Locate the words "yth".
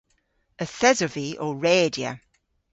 0.63-0.83